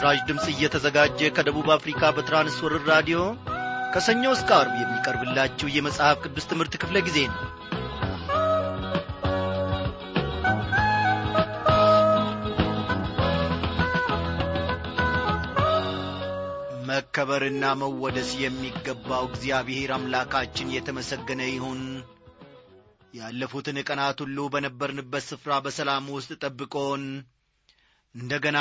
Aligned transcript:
ይህ 0.00 0.04
በምስራች 0.04 0.28
ድምፅ 0.28 0.44
እየተዘጋጀ 0.50 1.18
ከደቡብ 1.36 1.66
አፍሪካ 1.74 2.10
በትራንስወርር 2.16 2.82
ራዲዮ 2.90 3.18
ከሰኞ 3.94 4.22
እስከ 4.34 4.50
አርብ 4.58 4.74
የሚቀርብላችሁ 4.78 5.66
የመጽሐፍ 5.72 6.16
ቅዱስ 6.24 6.44
ትምህርት 6.50 6.74
ክፍለ 6.82 6.96
ጊዜ 7.06 7.18
ነው። 7.26 7.40
መከበርና 16.90 17.74
መወደስ 17.82 18.30
የሚገባው 18.40 19.26
እግዚአብሔር 19.30 19.92
አምላካችን 19.98 20.72
የተመሰገነ 20.76 21.42
ይሁን። 21.50 21.82
ያለፉትን 23.14 23.80
ቀናት 23.88 24.20
ሁሉ 24.24 24.48
በነበርንበት 24.54 25.26
ስፍራ 25.30 25.60
በሰላም 25.66 26.08
ውስጥ 26.16 26.32
ጠብቆን 26.44 27.04
እንደ 28.14 28.32
ገና 28.46 28.58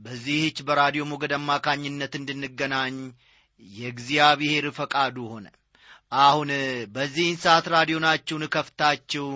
በዚህች 0.00 0.58
በራዲዮ 0.62 1.02
ሞገድ 1.08 1.32
አማካኝነት 1.36 2.12
እንድንገናኝ 2.18 2.96
የእግዚአብሔር 3.62 4.66
ፈቃዱ 4.78 5.16
ሆነ። 5.32 5.46
አሁን 6.20 6.50
በዚህን 6.94 7.36
ሰዓት 7.42 7.66
ራዲዮናችሁን 7.74 8.44
ከፍታችሁ 8.54 9.26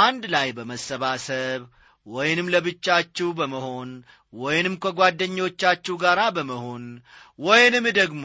አንድ 0.00 0.24
ላይ 0.34 0.48
በመሰባሰብ 0.52 1.60
ወይንም 2.06 2.50
ለብቻችሁ 2.54 3.28
በመሆን 3.38 3.90
ወይንም 4.32 4.74
ከጓደኞቻችሁ 4.84 5.94
ጋር 5.96 6.20
በመሆን 6.36 6.84
ወይንም 7.38 7.86
ደግሞ 7.98 8.24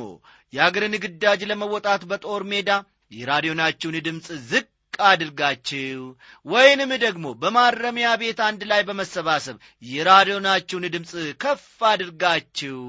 የአገርን 0.54 0.96
ግዳጅ 1.04 1.42
ለመወጣት 1.52 2.02
በጦር 2.10 2.44
ሜዳ 2.52 2.72
የራዲዮናችሁን 3.12 3.98
ድምፅ 4.06 4.28
ዝቅ 4.50 4.68
አድርጋችሁ 5.04 6.00
ወይንም 6.46 6.92
ደግሞ 7.04 7.26
በማረሚያ 7.42 8.10
ቤት 8.22 8.40
አንድ 8.48 8.62
ላይ 8.72 8.82
በመሰባሰብ 8.88 9.58
የራዲዮናችሁን 9.84 10.86
ድምፅ 10.94 11.14
ከፍ 11.44 11.64
አድርጋችሁ 11.92 12.80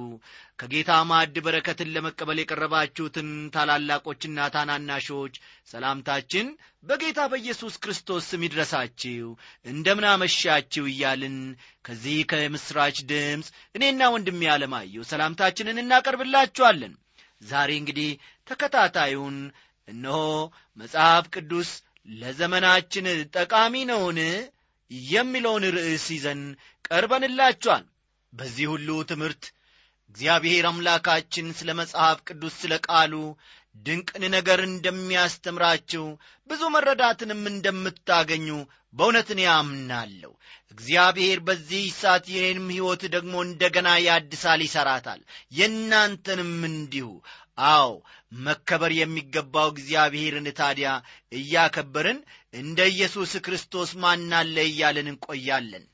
ከጌታ 0.58 0.90
ማዕድ 1.08 1.36
በረከትን 1.44 1.92
ለመቀበል 1.94 2.38
የቀረባችሁትን 2.40 3.30
ታላላቆችና 3.54 4.44
ታናናሾች 4.54 5.34
ሰላምታችን 5.70 6.46
በጌታ 6.84 7.20
በኢየሱስ 7.32 7.74
ክርስቶስ 7.82 8.24
ስም 8.30 8.44
ይድረሳችሁ። 8.46 9.26
እንደምን 9.66 10.06
አመሻችሁ 10.10 10.84
እያልን 10.90 11.36
ከዚህ 11.84 12.18
ከምሥራች 12.32 12.98
ድምፅ 13.10 13.48
እኔና 13.74 14.10
ወንድሜ 14.14 14.40
ያለማየሁ 14.50 15.04
ሰላምታችንን 15.10 15.82
እናቀርብላችኋለን። 15.82 16.94
ዛሬ 17.44 17.70
እንግዲህ 17.80 18.10
ተከታታዩን 18.48 19.38
እነሆ 19.88 20.20
መጽሐፍ 20.78 21.24
ቅዱስ 21.34 21.70
ለዘመናችን 22.08 23.06
ጠቃሚ 23.36 23.74
ነውን? 23.90 24.18
የሚለውን 25.10 25.64
ርዕስ 25.76 26.06
ይዘን 26.14 26.40
ቀርበንላችኋል። 26.88 27.84
በዚህ 28.32 28.66
ሁሉ 28.72 28.88
ትምህርት 29.10 29.44
እግዚአብሔር 30.10 30.64
አምላካችን 30.70 31.46
ስለ 31.58 31.70
መጽሐፍ 31.78 32.18
ቅዱስ 32.28 32.54
ስለ 32.62 32.74
ቃሉ 32.86 33.14
ድንቅን 33.76 34.24
ነገር 34.34 34.60
እንደሚያስተምራችሁ 34.64 36.04
ብዙ 36.50 36.62
መረዳትንም 36.74 37.42
እንደምታገኙ 37.52 38.48
በእውነትን 38.94 39.40
ያምናለሁ 39.44 40.32
እግዚአብሔር 40.70 41.38
በዚህ 41.46 41.86
ሰዓት 42.00 42.26
የኔንም 42.34 42.68
ሕይወት 42.74 43.02
ደግሞ 43.14 43.34
እንደገና 43.46 43.88
ያድሳል 44.06 44.60
ይሠራታል 44.66 45.20
የእናንተንም 45.58 46.52
እንዲሁ። 46.70 47.08
አዎ 47.70 47.90
መከበር 48.42 48.92
የሚገባው 48.96 49.68
እግዚአብሔርን 49.72 50.46
ታዲያ 50.60 50.90
እያከበርን 51.32 52.18
እንደ 52.54 52.80
ኢየሱስ 52.92 53.32
ክርስቶስ 53.46 53.90
ማናለ 54.04 54.56
እያለን 54.70 55.10
እንቆያለን 55.12 55.84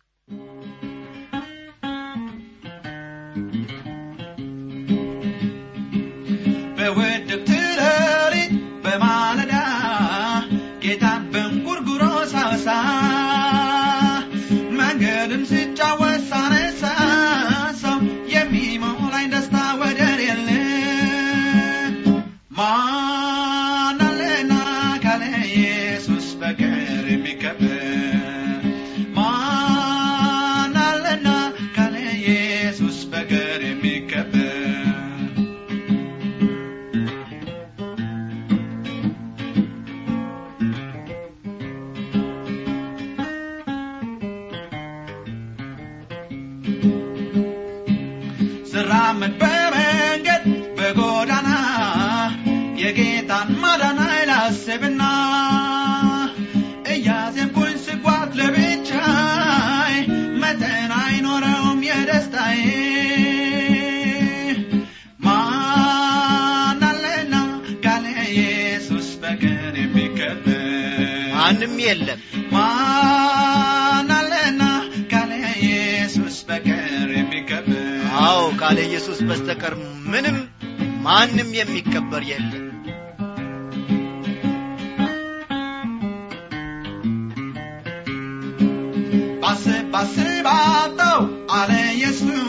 Father, 90.50 91.28
Alleluia. 91.48 92.39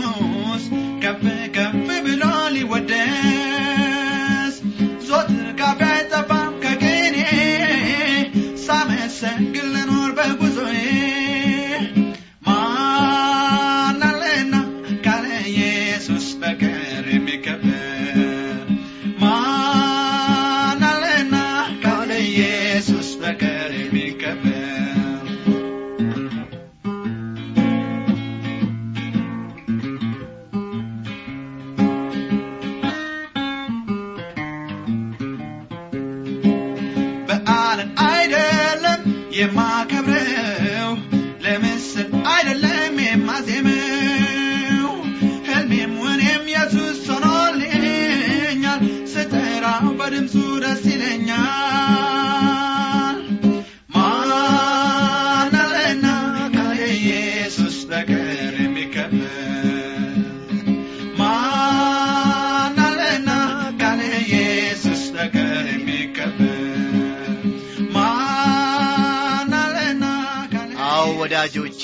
ወዳጆቼ 71.44 71.84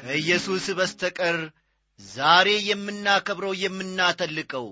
ከኢየሱስ 0.00 0.64
በስተቀር 0.78 1.36
ዛሬ 2.00 2.48
የምናከብረው 2.66 3.52
የምናተልቀው 3.60 4.66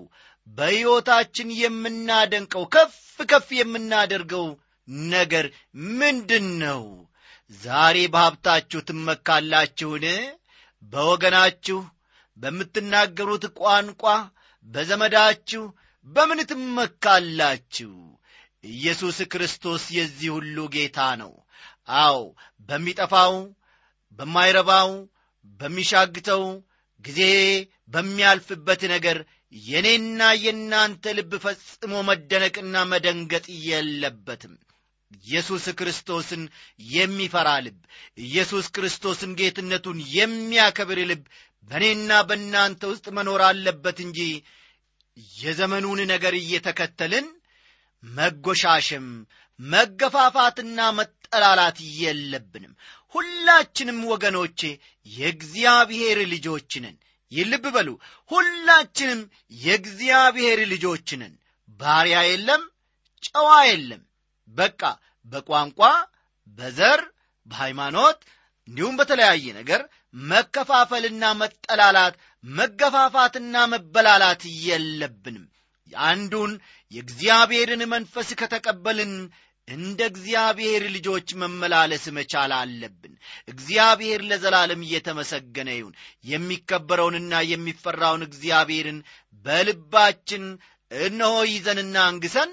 በሕይወታችን 0.47 1.47
የምናደንቀው 1.61 2.63
ከፍ 2.75 2.93
ከፍ 3.31 3.47
የምናደርገው 3.59 4.45
ነገር 5.11 5.47
ምንድን 5.95 6.47
ነው 6.63 6.83
ዛሬ 7.61 7.97
በሀብታችሁ 8.13 8.81
ትመካላችሁን? 8.89 10.05
በወገናችሁ 10.83 11.79
በምትናገሩት 12.37 13.45
ቋንቋ 13.59 14.03
በዘመዳችሁ 14.67 15.63
በምን 16.07 16.41
ትመካላችሁ? 16.45 17.93
ኢየሱስ 18.63 19.19
ክርስቶስ 19.33 19.85
የዚህ 19.97 20.29
ሁሉ 20.29 20.57
ጌታ 20.75 20.99
ነው 21.23 21.33
አዎ 21.87 22.17
በሚጠፋው 22.69 23.33
በማይረባው 24.19 24.89
በሚሻግተው 25.59 26.43
ጊዜ 27.03 27.21
በሚያልፍበት 27.93 28.81
ነገር 28.93 29.17
የእኔና 29.53 30.21
የእናንተ 30.43 31.13
ልብ 31.17 31.31
ፈጽሞ 31.45 31.93
መደነቅና 32.09 32.83
መደንገጥ 32.91 33.45
የለበትም። 33.67 34.53
ኢየሱስ 35.21 35.65
ክርስቶስን 35.79 36.43
የሚፈራ 36.89 37.49
ልብ 37.65 37.79
ኢየሱስ 38.25 38.67
ክርስቶስን 38.75 39.31
ጌትነቱን 39.39 39.97
የሚያከብር 40.13 40.99
ልብ 41.09 41.23
በእኔና 41.69 42.11
በእናንተ 42.29 42.81
ውስጥ 42.91 43.05
መኖር 43.17 43.41
አለበት 43.47 43.97
እንጂ 44.05 44.19
የዘመኑን 45.37 45.99
ነገር 46.13 46.33
እየተከተልን 46.39 47.27
መጎሻሸም 48.03 49.07
መገፋፋትና 49.59 50.79
መጠላላት 51.31 51.77
የለብንም። 51.99 52.73
ሁላችንም 53.15 53.99
ወገኖቼ 54.11 54.59
የእግዚአብሔር 55.07 56.17
ልጆች 56.31 56.71
ነን። 56.83 56.95
ይህ 57.31 57.45
ልብ 57.51 57.65
በሉ። 57.75 57.89
ሁላችንም 58.31 59.21
የእግዚአብሔር 59.61 60.59
ልጆች 60.73 61.09
ባሪያ 61.79 62.17
የለም 62.27 62.63
ጨዋ 63.23 63.49
የለም። 63.67 64.01
በቃ 64.49 64.81
በቋንቋ 65.25 65.79
በዘር 66.57 67.01
በሃይማኖት 67.47 68.19
እንዲሁም 68.67 68.97
በተለያየ 68.99 69.45
ነገር 69.59 69.81
መከፋፈልና 70.29 71.23
መጠላላት 71.41 72.15
መገፋፋትና 72.43 73.55
መበላላት 73.73 74.41
የለብንም። 74.65 75.45
አንዱን 76.03 76.51
የእግዚአብሔርን 76.91 77.81
መንፈስ 77.93 78.29
ከተቀበልን 78.39 79.13
እንደ 79.71 79.99
እግዚአብሔር 80.11 80.83
ልጆች 80.95 81.29
መመላለስ 81.41 82.05
መቻል 82.17 82.51
አለብን። 82.57 83.13
እግዚአብሔር 83.47 84.21
ለዘላለም 84.29 84.81
እየተመሰገነ 84.85 85.69
ይሁን። 85.77 85.93
የሚከበረውንና 86.31 87.33
የሚፈራውን 87.51 88.25
እግዚአብሔርን 88.27 88.99
በልባችን 89.45 90.45
እነሆ 90.91 91.35
ይዘንና 91.51 91.97
አንግሰን 92.07 92.49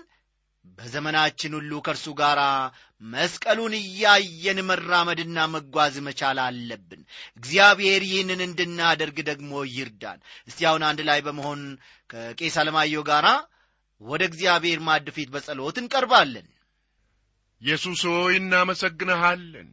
በዘመናችን 0.79 1.53
ሁሉ 1.59 1.73
ከእርሱ 1.87 2.07
ጋር 2.19 2.39
መስቀሉን 3.03 3.75
እያየን 3.79 4.59
መራመድና 4.69 5.47
መጓዝ 5.55 5.95
መቻል 6.07 6.39
አለብን። 6.45 7.03
እግዚአብሔር 7.39 8.03
ይህንን 8.09 8.41
እንድናደርግ 8.47 9.19
ደግሞ 9.31 9.63
ይርዳን። 9.73 10.21
እስቲ 10.49 10.61
አሁን 10.71 10.85
አንድ 10.89 11.01
ላይ 11.09 11.21
በመሆን 11.27 11.63
ከቄስ 12.11 12.57
አለማየሁ 12.63 13.03
ጋር 13.11 13.27
ወደ 14.01 14.23
እግዚአብሔር 14.31 14.81
ፊት 15.17 15.29
በጸሎት 15.35 15.77
እንቀርባለን 15.83 16.47
ኢየሱስ 17.63 18.01
ሆይ 18.11 18.35
እናመሰግንሃለን። 18.41 19.69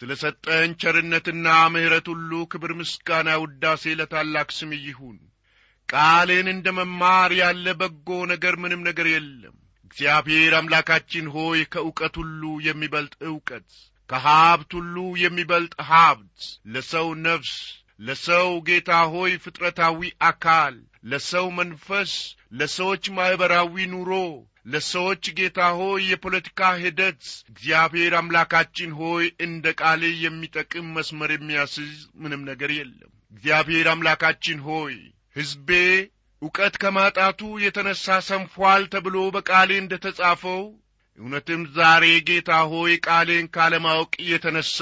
ስለ 0.00 0.12
ሰጠን 0.22 0.70
ቸርነትና 0.80 1.46
ምሕረት 1.72 2.06
ሁሉ 2.12 2.30
ክብር 2.52 2.72
ምስጋና 2.78 3.28
ውዳሴ 3.42 3.92
ለታላቅ 3.98 4.48
ስም 4.56 4.70
ይሁን። 4.80 5.18
ቃልን 5.88 6.46
እንደ 6.52 6.66
መማር 6.78 7.30
ያለ 7.40 7.66
በጎ 7.80 8.08
ነገር 8.32 8.54
ምንም 8.62 8.80
ነገር 8.88 9.06
የለም። 9.12 9.56
እግዚአብሔር 9.86 10.52
አምላካችን 10.58 11.26
ሆይ 11.34 11.60
ከእውቀት 11.72 12.14
ሁሉ 12.20 12.42
የሚበልጥ 12.66 13.14
እውቀት 13.28 13.68
ከሀብት 14.10 14.70
ሁሉ 14.78 14.94
የሚበልጥ 15.22 15.74
ሀብት 15.88 16.38
ለሰው 16.72 17.08
ነፍስ 17.26 17.52
ለሰው 18.00 18.48
ጌታ 18.68 18.90
ሆይ 19.12 19.32
ፍጥረታዊ 19.44 19.98
አካል 20.26 20.74
ለሰው 21.04 21.46
መንፈስ 21.58 22.12
ለሰዎች 22.52 23.04
ማኅበራዊ 23.16 23.84
ኑሮ 23.92 24.10
ለሰዎች 24.66 25.24
ጌታ 25.38 25.60
ሆይ 25.78 26.02
የፖለቲካ 26.10 26.60
ሂደት 26.82 27.22
እግዚአብሔር 27.52 28.12
አምላካችን 28.18 28.90
ሆይ 29.00 29.24
እንደ 29.46 29.74
ቃሌ 29.80 30.02
የሚጠቅም 30.24 30.86
መስመር 30.96 31.30
የሚያስይዝ 31.34 31.94
ምንም 32.22 32.42
ነገር 32.50 32.72
የለም። 32.76 33.10
እግዚአብሔር 33.32 33.86
አምላካችን 33.92 34.60
ሆይ 34.68 34.94
ሕዝቤ 35.36 35.70
ዕውቀት 36.42 36.74
ከማጣቱ 36.82 37.40
የተነሣ 37.64 38.14
ሰንፏል 38.28 38.82
ተብሎ 38.92 39.16
በቃሌ 39.34 39.70
እንደ 39.80 39.94
ተጻፈው 40.04 40.62
እውነትም 41.18 41.62
ዛሬ 41.76 42.04
ጌታ 42.28 42.52
ሆይ 42.70 42.92
ቃሌን 43.06 43.46
ካለማወቅ 43.56 44.12
የተነሣ 44.30 44.78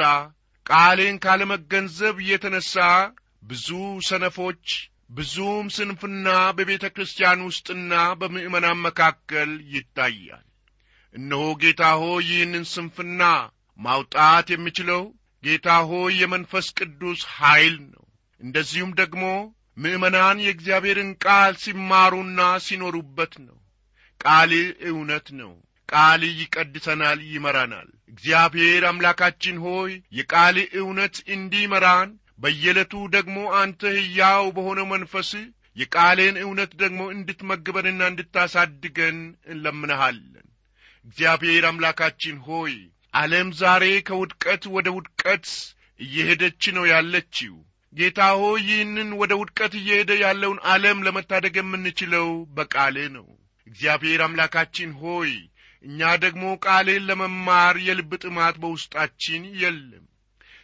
ቃሌን 0.67 1.17
ካለመገንዘብ 1.25 2.17
የተነሣ 2.31 2.75
ብዙ 3.43 3.69
ሰነፎች 4.09 4.65
ብዙም 5.11 5.67
ስንፍና 5.77 6.27
በቤተ 6.57 6.85
ክርስቲያን 6.95 7.41
ውስጥና 7.47 7.93
በምእመናን 8.21 8.83
መካከል 8.85 9.51
ይታያል። 9.75 10.45
እነሆ 11.15 11.45
ጌታ 11.63 11.85
ሆይ 12.01 12.23
ይህንን 12.29 12.65
ስንፍና 12.73 13.23
ማውጣት 13.79 14.47
የሚችለው 14.53 15.03
ጌታ 15.43 15.69
ሆይ 15.91 16.13
የመንፈስ 16.21 16.67
ቅዱስ 16.79 17.21
ኀይል 17.37 17.77
ነው። 17.89 18.05
እንደዚሁም 18.41 18.93
ደግሞ 19.01 19.25
ምእመናን 19.77 20.39
የእግዚአብሔርን 20.45 21.11
ቃል 21.25 21.53
ሲማሩና 21.63 22.41
ሲኖሩበት 22.65 23.35
ነው። 23.47 23.59
ቃል 24.21 24.53
እውነት 24.91 25.29
ነው። 25.41 25.53
ቃል 25.89 26.23
ይቀድሰናል 26.41 27.21
ይመራናል። 27.33 27.89
እግዚአብሔር 28.13 28.83
አምላካችን 28.87 29.57
ሆይ 29.65 29.93
የቃል 30.13 30.57
እውነት 30.81 31.17
እንዲመራን 31.35 32.11
በየዕለቱ 32.41 32.93
ደግሞ 33.15 33.39
አንተ 33.61 33.81
ሕያው 33.99 34.45
በሆነው 34.57 34.87
መንፈስ 34.93 35.31
የቃሌን 35.77 36.37
እውነት 36.43 36.73
ደግሞ 36.83 37.01
እንድትመግበንና 37.15 38.01
እንድታሳድገን 38.11 39.19
እንለምንሃለን። 39.53 40.47
እግዚአብሔር 41.05 41.65
አምላካችን 41.69 42.39
ሆይ 42.49 42.75
ዓለም 43.15 43.49
ዛሬ 43.61 43.85
ከውድቀት 44.09 44.65
ወደ 44.75 44.89
ውድቀት 44.97 45.47
እየሄደች 46.01 46.63
ነው 46.77 46.85
ያለችው። 46.93 47.55
ጌታ 47.93 48.21
ሆይ 48.41 48.61
ይህንን 48.67 49.09
ወደ 49.21 49.33
ውድቀት 49.41 49.73
እየሄደ 49.79 50.11
ያለውን 50.23 50.59
ዓለም 50.73 50.99
ለመታደግ 51.07 51.55
የምንችለው 51.61 52.29
በቃሌ 52.57 52.97
ነው። 53.17 53.27
እግዚአብሔር 53.67 54.21
አምላካችን 54.27 54.91
ሆይ 55.01 55.33
እኛ 55.85 56.11
ደግሞ 56.25 56.45
ቃሌን 56.65 57.07
ለመማር 57.09 57.77
የልብ 57.87 58.13
ጥማት 58.25 58.57
በውስጣችን 58.63 59.43
የለም 59.63 60.05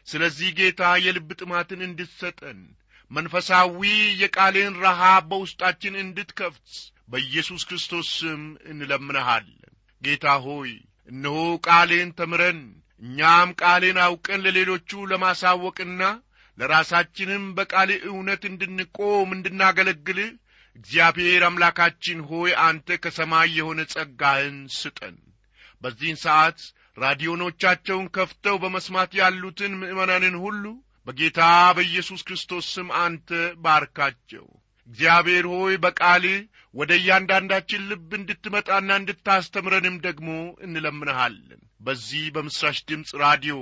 ስለዚህ 0.09 0.49
ጌታ 0.59 0.83
የልብ 1.05 1.29
ጥማትን 1.41 1.81
እንድትሰጠን 1.87 2.59
መንፈሳዊ 3.11 3.81
የቃሌን 4.23 4.75
ረሃብ 4.85 5.25
በውስጣችን 5.31 5.95
እንድትከፍት 6.03 6.71
በኢየሱስ 7.09 7.63
ክርስቶስ 7.69 8.09
ስም 8.19 8.43
እንለምንሃለን። 8.71 9.73
ጌታ 10.03 10.27
ሆይ 10.47 10.71
እነሆ 11.09 11.37
ቃሌን 11.67 12.09
ተምረን 12.19 12.61
እኛም 13.03 13.49
ቃሌን 13.61 13.99
አውቀን 14.05 14.43
ለሌሎቹ 14.47 14.91
ለማሳወቅና 15.11 16.03
ለራሳችንም 16.59 17.45
በቃል 17.57 17.91
እውነት 18.11 18.43
እንድንቆም 18.51 19.29
እንድናገለግል 19.37 20.21
እግዚአብሔር 20.77 21.43
አምላካችን 21.49 22.19
ሆይ 22.31 22.51
አንተ 22.65 22.99
ከሰማይ 23.05 23.49
የሆነ 23.59 23.81
ጸጋህን 23.93 24.59
ስጠን። 24.79 25.17
በዚህን 25.83 26.19
ሰዓት 26.25 26.59
ራዲዮኖቻቸውን 26.97 28.07
ከፍተው 28.17 28.57
በመስማት 28.63 29.11
ያሉትን 29.21 29.73
ምእመናንን 29.81 30.37
ሁሉ 30.45 30.65
በጌታ 31.07 31.41
በኢየሱስ 31.77 32.21
ክርስቶስ 32.29 32.67
ስም 32.75 32.89
አንተ 33.01 33.29
ባርካቸው። 33.65 34.47
እግዚአብሔር 34.89 35.45
ሆይ 35.53 35.75
በቃልህ 35.85 36.39
ወደ 36.75 36.91
እያንዳንዳችን 36.99 37.87
ልብ 37.91 38.11
እንድትመጣና 38.19 38.91
እንድታስተምረንም 39.01 39.97
ደግሞ 40.07 40.29
እንለምንሃለን። 40.67 41.63
በዚህ 41.81 42.25
በምስራች 42.35 42.79
ድምፅ 42.91 43.11
ራዲዮ 43.23 43.57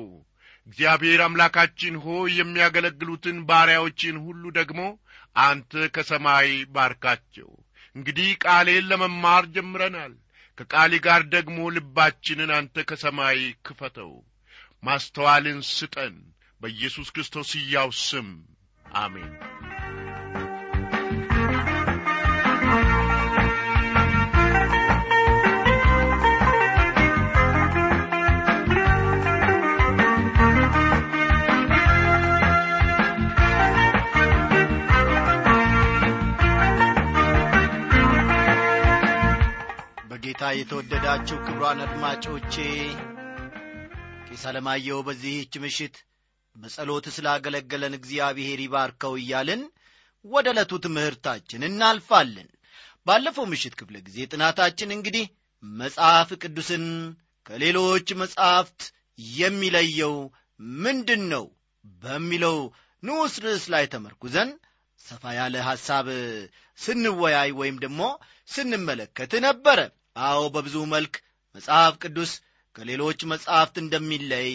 እግዚአብሔር 0.67 1.21
አምላካችን 1.25 1.95
ሆይ 2.05 2.31
የሚያገለግሉትን 2.39 3.39
ባሪያዎችን 3.49 4.17
ሁሉ 4.27 4.45
ደግሞ 4.59 4.81
አንተ 5.43 5.73
ከሰማይ 5.95 6.51
ባርካቸው። 6.75 7.51
እንግዲህ 7.97 8.29
ቃሌን 8.45 8.89
ለመማር 8.91 9.45
ጀምረናል 9.55 10.15
ከቃሌ 10.59 10.93
ጋር 11.07 11.23
ደግሞ 11.33 11.59
ልባችንን 11.77 12.51
አንተ 12.57 12.85
ከሰማይ 12.89 13.39
ክፈተው። 13.67 14.13
ማስተዋልን 14.83 15.61
ስጠን። 15.71 16.17
በኢየሱስ 16.61 17.09
ክርስቶስ 17.15 17.51
ሕያው 17.59 17.91
ስም 18.03 18.29
አሜን 18.99 19.33
በጌታ 40.35 40.49
የተወደዳችሁ 40.55 41.37
ክብሯን 41.43 41.81
አድማጮቼ 41.83 42.55
ቄስ 44.27 44.43
አለማየሁ 44.51 44.97
በዚህች 45.07 45.53
ምሽት 45.65 45.97
በጸሎት 46.57 47.07
ስላገለገለን 47.17 47.95
እግዚአብሔር 47.99 48.61
ይባርከው 48.65 49.15
እያልን 49.21 49.63
ወደ 50.25 50.47
ዕለቱ 50.55 50.73
ትምህርታችን 50.87 51.67
እናልፋለን። 51.69 52.49
ባለፈው 53.07 53.47
ምሽት 53.53 53.75
ክፍለ 53.81 53.97
ጊዜ 54.09 54.27
ጥናታችን 54.33 54.95
እንግዲህ 54.97 55.27
መጽሐፍ 55.63 56.31
ቅዱስን 56.43 56.85
ከሌሎች 57.47 58.11
መጻሕፍት 58.23 58.83
የሚለየው 59.39 60.17
ምንድን 60.83 61.25
ነው 61.33 61.47
በሚለው 62.03 62.59
ንዑስ 63.03 63.37
ርዕስ 63.45 63.67
ላይ 63.75 63.87
ተመርኩዘን 63.95 64.51
ሰፋ 65.01 65.35
ያለ 65.41 65.57
ሐሳብ 65.71 66.09
ስንወያይ 66.79 67.53
ወይም 67.61 67.79
ደግሞ 67.85 68.03
ስንመለከት 68.49 69.35
ነበረ 69.47 69.79
አዎ 70.17 70.41
በብዙ 70.55 70.77
መልክ 70.93 71.15
መጽሐፍ 71.55 71.95
ቅዱስ 72.03 72.33
ከሌሎች 72.77 73.21
መጻሕፍት 73.33 73.77
እንደሚለይ 73.83 74.53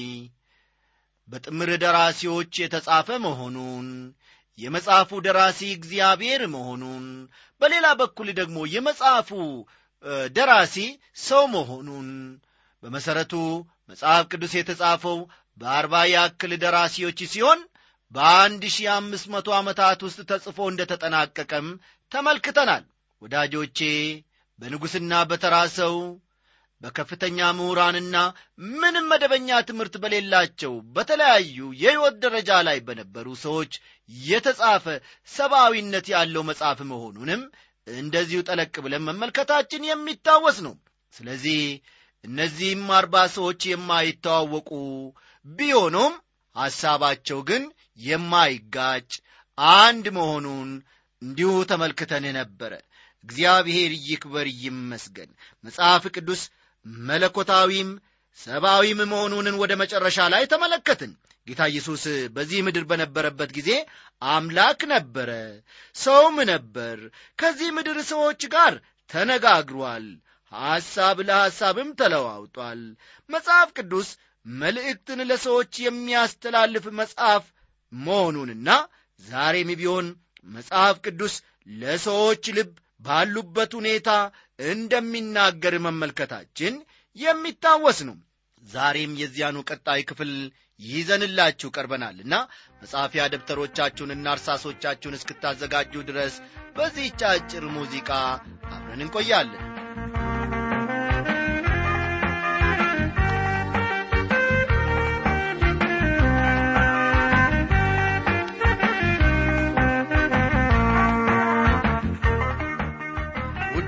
በጥምር 1.29 1.69
ደራሲዎች 1.83 2.51
የተጻፈ 2.61 3.17
መሆኑን 3.25 3.87
የመጽሐፉ 4.59 5.19
ደራሲ 5.25 5.59
እግዚአብሔር 5.75 6.41
መሆኑን 6.55 7.05
በሌላ 7.61 7.87
በኩል 7.99 8.29
ደግሞ 8.39 8.57
የመጽሐፉ 8.73 9.29
ደራሲ 10.35 10.75
ሰው 11.23 11.43
መሆኑን። 11.53 12.09
በመሠረቱ 12.83 13.33
መጽሐፍ 13.89 14.23
ቅዱስ 14.31 14.53
የተጻፈው 14.57 15.17
በአርባ 15.57 15.93
ያክል 16.11 16.51
ደራሲዎች 16.63 17.19
ሲሆን 17.31 17.59
በአንድ 18.13 18.63
ሺህ 18.75 18.87
አምስት 18.93 19.25
መቶ 19.33 19.49
ዓመታት 19.57 19.99
ውስጥ 20.07 20.19
ተጽፎ 20.29 20.57
እንደ 20.71 20.81
ተጠናቀቀም 20.91 21.67
ተመልክተናል። 22.11 22.83
ወዳጆቼ 23.21 23.79
በንጉሥና 24.61 25.13
በተራ 25.29 25.55
ሰው 25.77 25.95
በከፍተኛ 26.81 27.47
ምሁራንና 27.57 28.17
ምንም 28.73 29.07
መደበኛ 29.11 29.57
ትምህርት 29.69 29.95
በሌላቸው 30.03 30.73
በተለያዩ 30.95 31.57
የሕይወት 31.81 32.15
ደረጃ 32.23 32.59
ላይ 32.67 32.77
በነበሩ 32.87 33.27
ሰዎች 33.43 33.71
የተጻፈ 34.09 34.85
ሰብአዊነት 35.29 36.07
ያለው 36.13 36.43
መጽሐፍ 36.49 36.79
መሆኑንም 36.91 37.41
እንደዚሁ 37.87 38.39
ጠለቅ 38.49 38.73
ብለን 38.85 39.05
መመልከታችን 39.09 39.87
የሚታወስ 39.89 40.57
ነው። 40.67 40.75
ስለዚህ 41.13 41.61
እነዚህም 42.23 42.85
አርባ 42.97 43.15
ሰዎች 43.35 43.61
የማይተዋወቁ 43.69 44.71
ቢሆኑም 45.45 46.13
ሐሳባቸው 46.55 47.39
ግን 47.49 47.63
የማይጋጭ 48.01 49.09
አንድ 49.77 50.05
መሆኑን 50.17 50.69
እንዲሁ 51.21 51.51
ተመልክተን 51.71 52.25
ነበረ 52.37 52.73
እግዚአብሔር 53.25 53.91
ይክበር 54.07 54.47
ይመስገን። 54.61 55.29
መጽሐፍ 55.63 56.03
ቅዱስ 56.15 56.41
መለኮታዊም 57.05 57.89
ሰብአዊም 58.39 58.99
መሆኑንን 59.11 59.55
ወደ 59.61 59.71
መጨረሻ 59.81 60.27
ላይ 60.33 60.43
ተመለከትን። 60.51 61.11
ጌታ 61.47 61.61
ኢየሱስ 61.71 62.03
በዚህ 62.35 62.59
ምድር 62.65 62.83
በነበረበት 62.89 63.51
ጊዜ 63.57 63.69
አምላክ 64.29 64.79
ነበረ 64.91 65.29
ሰውም 65.95 66.37
ነበር። 66.51 66.97
ከዚህ 67.39 67.69
ምድር 67.77 67.97
ሰዎች 68.11 68.41
ጋር 68.53 68.73
ተነጋግሯል 69.09 70.05
ሐሳብ 70.51 71.17
ለሐሳብም 71.27 71.89
ተለዋውጧል። 71.99 72.81
መጽሐፍ 73.29 73.69
ቅዱስ 73.77 74.09
መልእክትን 74.45 75.19
ለሰዎች 75.29 75.73
የሚያስተላልፍ 75.79 76.85
መጽሐፍ 76.99 77.43
መሆኑንና 77.93 78.69
ዛሬም 79.19 79.71
ቢሆን 79.79 80.07
መጽሐፍ 80.47 80.95
ቅዱስ 81.05 81.33
ለሰዎች 81.67 82.43
ልብ 82.57 82.71
ባሉበት 83.01 83.71
ሁኔታ 83.79 84.09
እንደሚናገር 84.69 85.75
መመልከታችን 85.85 86.73
የሚታወስ 87.17 87.99
ነው። 88.09 88.17
ዛሬም 88.63 89.13
የዚያኑ 89.21 89.57
ቀጣይ 89.69 90.01
ክፍል 90.09 90.31
ይዘንላችሁ 90.79 91.69
ቀርበናልና 91.75 92.35
መጻፊያ 92.81 93.23
ደብተሮቻችሁንና 93.33 94.27
እርሳሶቻችሁን 94.35 95.17
እስክታዘጋጁ 95.17 96.03
ድረስ 96.09 96.35
በዚህች 96.77 97.21
አጭር 97.31 97.65
ሙዚቃ 97.77 98.09
አብረን 98.71 99.03
እንቆያለን 99.05 99.63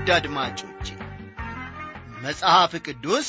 ውድ 0.02 0.10
አድማጮቼ 0.12 0.86
መጽሐፍ 2.22 2.72
ቅዱስ 2.86 3.28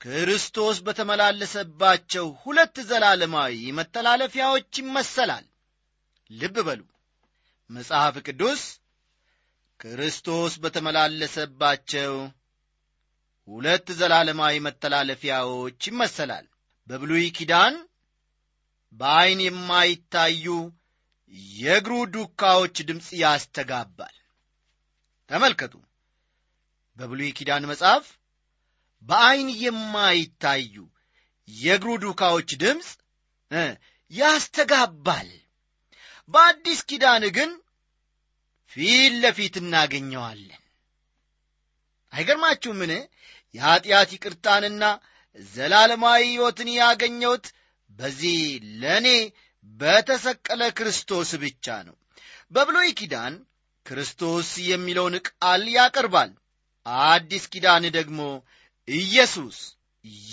ክርስቶስ 0.00 0.76
በተመላለሰባቸው 0.86 2.24
ሁለት 2.40 2.76
ዘላለማዊ 2.88 3.52
መተላለፊያዎች 3.78 4.70
ይመሰላል። 4.80 5.44
ልብ 6.30 6.56
በሉ። 6.68 6.80
መጽሐፍ 7.70 8.16
ቅዱስ 8.26 8.62
ክርስቶስ 9.80 10.54
በተመላለሰባቸው 10.64 12.14
ሁለት 13.48 13.92
ዘላለማዊ 14.00 14.56
መተላለፊያዎች 14.66 15.88
ይመሰላል። 15.90 16.48
በብሉይ 16.88 17.28
ኪዳን 17.38 17.76
በዐይን 18.94 19.42
የማይታዩ 19.44 20.46
የእግሩ 21.58 22.00
ዱካዎች 22.14 22.76
ድምፅ 22.88 23.10
ያስተጋባል። 23.22 24.16
ተመልከቱ 25.30 25.72
በብሉይ 27.00 27.30
ኪዳን 27.38 27.64
መጽሐፍ 27.70 28.06
በዐይን 29.04 29.48
የማይታዩ 29.60 30.74
የእግሩ 31.48 31.90
ዱካዎች 32.02 32.50
ድምፅ 32.62 32.88
ያስተጋባል። 34.12 35.30
በአዲስ 36.30 36.80
ኪዳን 36.90 37.24
ግን 37.36 37.50
ፊት 38.72 39.14
ለፊት 39.22 39.54
እናገኘዋለን። 39.60 40.62
አይገርማችሁምን? 42.12 42.92
የኀጢአት 43.54 44.10
ይቅርታንና 44.14 44.84
ዘላለማዊ 45.38 46.22
ሕይወትን 46.26 46.68
ያገኘሁት 46.76 47.46
በዚህ 47.90 48.38
ለእኔ 48.82 49.08
በተሰቀለ 49.80 50.62
ክርስቶስ 50.78 51.30
ብቻ 51.42 51.66
ነው። 51.88 51.96
በብሉይ 52.52 52.90
ኪዳን 53.00 53.34
ክርስቶስ 53.86 54.50
የሚለውን 54.68 55.14
ቃል 55.28 55.64
ያቀርባል 55.76 56.30
አዲስ 57.04 57.44
ኪዳን 57.52 57.84
ደግሞ 57.90 58.20
ኢየሱስ 58.88 59.58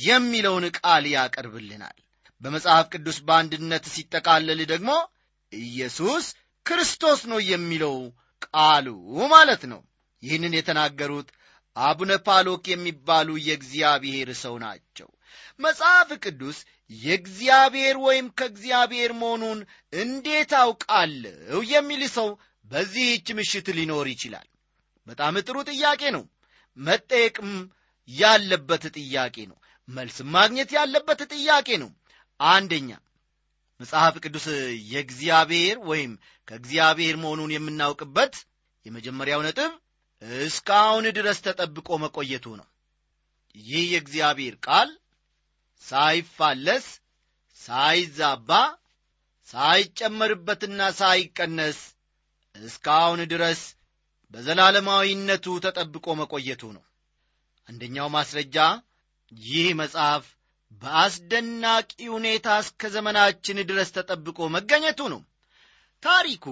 የሚለውን 0.03 0.65
ቃል 0.77 1.05
ያቀርብልናል። 1.13 1.97
በመጽሐፍ 2.41 2.85
ቅዱስ 2.93 3.17
በአንድነት 3.27 3.85
ሲጠቃለል 3.93 4.59
ደግሞ 4.65 4.91
ኢየሱስ 5.51 6.25
ክርስቶስ 6.65 7.19
ነው 7.31 7.39
የሚለው 7.49 7.95
ቃሉ 8.45 8.87
ማለት 9.27 9.61
ነው። 9.71 9.81
ይህንን 10.23 10.53
የተናገሩት 10.57 11.29
አቡነ 11.75 12.11
ፓሎክ 12.27 12.63
የሚባሉ 12.69 13.29
የእግዚአብሔር 13.47 14.29
ሰው 14.43 14.55
ናቸው። 14.63 15.09
መጽሐፍ 15.59 16.09
ቅዱስ 16.23 16.57
የእግዚአብሔር 16.91 17.95
ወይም 18.05 18.27
ከእግዚአብሔር 18.37 19.11
መሆኑን 19.13 19.59
እንዴት 19.93 20.51
አውቃለሁ 20.61 21.59
የሚል 21.71 22.03
ሰው 22.17 22.29
በዚህች 22.65 23.27
ምሽት 23.37 23.67
ሊኖር 23.77 24.07
ይችላል? 24.13 24.47
በጣም 25.07 25.35
ጥሩ 25.41 25.57
ጥያቄ 25.69 26.01
ነው 26.15 26.23
መጠየቅም 26.77 27.51
ያለበት 28.09 28.83
ጥያቄ 28.97 29.35
ነው። 29.51 29.57
መልስም 29.89 30.29
ማግኘት 30.35 30.69
ያለበት 30.77 31.19
ጥያቄ 31.33 31.67
ነው። 31.83 31.89
አንደኛ 32.39 32.89
መጽሐፍ 33.79 34.15
ቅዱስ 34.23 34.45
የእግዚአብሔር 34.91 35.77
ወይም 35.89 36.13
ከእግዚአብሔር 36.47 37.15
መሆኑን 37.23 37.51
የምናውቅበት 37.55 38.35
የመጀመሪያው 38.85 39.41
ነጥብ 39.45 39.71
እስካሁን 40.41 41.05
ድረስ 41.17 41.39
ተጠብቆ 41.45 41.89
መቆየቱ 42.03 42.45
ነው። 42.59 42.67
ይህ 43.55 43.83
የእግዚአብሔር 43.91 44.55
ቃል 44.65 44.89
ሳይፋለስ 45.83 46.85
ሳይዛባ 47.61 48.49
ሳይጨመርበትና 49.47 50.81
ሳይቀነስ 50.97 51.79
እስካሁን 52.55 53.19
ድረስ 53.33 53.61
በዘላለማዊነቱ 54.33 55.45
ተጠብቆ 55.65 56.15
መቆየቱ 56.19 56.63
ነው። 56.75 56.83
አንደኛው 57.69 58.07
ማስረጃ 58.15 58.57
ይህ 59.31 59.69
መጽሐፍ 59.79 60.25
በአስደናቂ 60.81 61.89
ሁኔታ 62.15 62.47
እስከ 62.63 62.89
ዘመናችን 62.95 63.57
ድረስ 63.69 63.89
ተጠብቆ 63.97 64.47
መገኘቱ 64.55 64.99
ነው። 65.13 65.21
ታሪኩ 66.03 66.45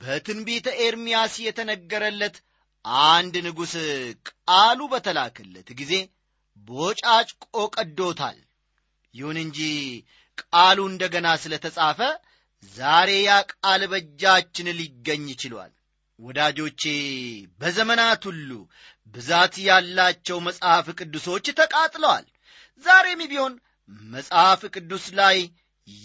በትንቢተ 0.00 0.66
ኤርምያስ 0.84 1.34
የተነገረለት 1.44 2.36
አንድ 3.06 3.34
ንጉሥ 3.46 3.74
ቃሉ 4.30 4.80
በተላከለት 4.92 5.68
ጊዜ 5.80 5.92
ቦጫጭቆ 6.68 7.44
ቀዶታል። 7.76 8.38
ይሁን 9.14 9.38
እንጂ 9.44 9.58
ቃሉ 10.42 10.78
እንደገና 10.90 11.28
ስለ 11.42 11.54
ተጻፈ 11.64 12.00
ዛሬ 12.74 13.10
ያ 13.24 13.32
ቃል 13.52 13.82
በእጃችን 13.92 14.68
ሊገኝ 14.78 15.26
ችሏል 15.42 15.72
ወዳጆቼ 16.18 16.82
በዘመናት 17.60 18.22
ሁሉ 18.28 18.50
ብዛት 19.14 19.54
ያላቸው 19.66 20.38
መጽሐፍ 20.46 20.86
ቅዱሶች 20.98 21.46
ተቃጥለዋል 21.58 22.24
ዛሬም 22.84 23.20
ቢሆን 23.30 23.54
መጽሐፍ 24.10 24.60
ቅዱስ 24.74 25.04
ላይ 25.18 25.38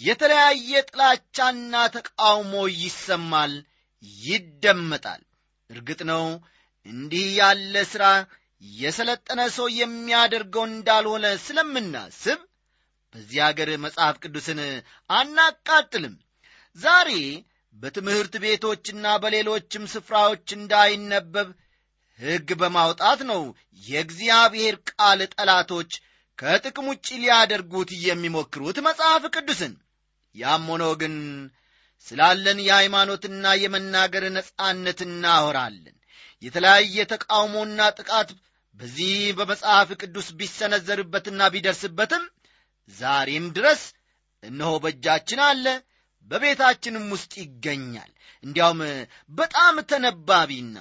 የተለያየ 0.01 0.81
ጥላቻና 0.89 1.75
ተቃውሞ 1.95 2.53
ይሰማል፣ 2.77 3.53
ይደመጣል። 4.23 5.21
እርግጥ 5.69 6.01
ነው 6.11 6.25
እንዲህ 6.85 7.25
ያለ 7.39 7.75
ሥራ 7.91 8.05
የሰለጠነ 8.61 9.41
ሰው 9.57 9.67
የሚያደርገው 9.79 10.65
እንዳልሆነ 10.69 11.25
ስለምናስብ 11.45 12.39
በዚህ 13.15 13.39
አገር 13.47 13.69
መጽሐፍ 13.85 14.15
ቅዱስን 14.23 14.59
አናቃጥልም። 15.09 16.15
ዛሬ 16.77 17.09
በትምህርት 17.75 18.33
ቤቶችና 18.43 19.05
በሌሎችም 19.23 19.83
ስፍራዎች 19.93 20.47
እንዳይነበብ 20.57 21.49
ሕግ 22.19 22.49
በማውጣት 22.61 23.19
ነው 23.29 23.41
የእግዚአብሔር 23.83 24.75
ቃል 24.91 25.19
ጠላቶች 25.33 25.91
ከጥቅም 26.39 26.87
ውጭ 26.91 27.07
ሊያደርጉት 27.21 27.89
የሚሞክሩት 28.03 28.77
መጽሐፍ 28.87 29.23
ቅዱስን። 29.35 29.73
ያም 30.35 30.65
ሆኖ 30.71 30.83
ግን 31.01 31.15
ስላለን 32.07 32.59
የሃይማኖትና 32.65 33.45
የመናገር 33.63 34.23
ነጻነት 34.37 34.99
እናወራለን። 35.07 35.95
የተለያየ 36.43 37.03
ተቃውሞና 37.11 37.81
ጥቃት 37.99 38.29
በዚህ 38.79 39.15
በመጽሐፍ 39.37 39.89
ቅዱስ 40.01 40.27
ቢሰነዘርበትና 40.39 41.49
ቢደርስበትም 41.53 42.23
ዛሬም 42.93 43.45
ድረስ 43.57 43.81
እነሆ 44.43 44.71
በእጃችን 44.83 45.41
አለ፣ 45.49 45.65
በቤታችንም 46.29 47.05
ውስጥ 47.13 47.33
ይገኛል። 47.41 48.11
እንዲያውም 48.43 48.81
በጣም 49.31 49.75
ተነባቢና 49.91 50.75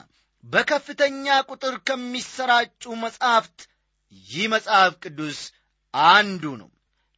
በከፍተኛ 0.45 1.25
ቁጥር 1.51 1.75
ከሚሰራጩ 1.89 2.85
መጻሕፍት 3.03 3.59
ይህ 4.29 4.45
መጽሐፍ 4.55 4.93
ቅዱስ 5.05 5.41
አንዱ 6.13 6.45
ነው። 6.61 6.71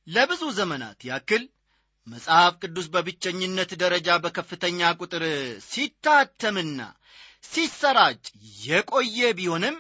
ለብዙ 0.06 0.42
ዘመናት 0.58 1.00
ያክል 1.08 1.42
መጽሐፍ 2.06 2.52
ቅዱስ 2.62 2.86
በብቸኝነት 2.94 3.70
ደረጃ 3.82 4.08
በከፍተኛ 4.24 4.80
ቁጥር 5.00 5.24
ሲታተምና 5.68 6.80
ሲሰራጭ 7.44 8.24
የቆየ 8.64 9.30
ቢሆንም 9.38 9.76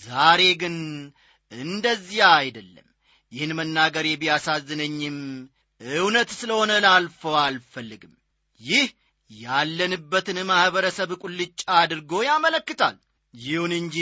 ዛሬ 0.00 0.42
ግን 0.62 0.76
እንደዚያ 1.52 2.28
አይደለም። 2.38 2.86
ይህን 3.32 3.52
መናገሬ 3.58 4.08
ቢያሳዝነኝም 4.22 5.18
እውነት 5.82 6.30
ስለሆነ 6.38 6.72
ላልፈው 6.84 7.34
አልፈልግም። 7.40 8.12
ይህ 8.60 8.86
ያለንበትን 9.30 10.38
ማኅበረሰብ 10.50 11.10
ቁልጫ 11.22 11.60
አድርጎ 11.78 12.12
ያመለክታል። 12.26 12.96
ይሁን 13.34 13.72
እንጂ 13.78 13.96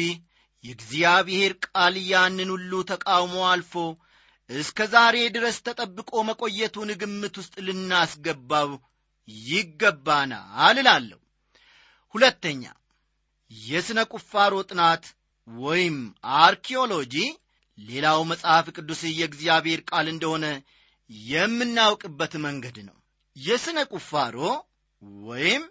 የእግዚአብሔር 0.65 1.53
ቃል 1.67 1.95
ያንን 2.09 2.49
ሁሉ 2.55 2.73
ተቃውሞ 2.91 3.37
አልፎ 3.51 3.75
እስከ 4.51 4.87
ዛሬ 4.93 5.17
ድረስ 5.35 5.57
ተጠብቆ 5.67 6.13
መቆየቱን 6.29 6.91
ግምት 7.03 7.35
ውስጥ 7.41 7.55
ልናስገባው 7.67 8.71
ይገባናል 9.51 10.79
እላለሁ። 10.79 11.19
ሁለተኛ 12.15 12.63
የሥነ 13.51 14.01
ቁፋሮ 14.13 14.55
ጥናት 14.69 15.05
ወይም 15.49 15.97
አርኪኦሎጂ 16.41 17.15
ሌላው 17.79 18.21
መጽሐፍ 18.31 18.67
ቅዱስ 18.77 19.01
የእግዚአብሔር 19.11 19.81
ቃል 19.91 20.07
እንደሆነ 20.13 20.47
የምናውቅበት 21.11 22.33
መንገድ 22.45 22.77
ነው። 22.89 22.97
የሥነ 23.37 23.79
ቁፋሮ 23.93 24.37
ወይም 25.23 25.63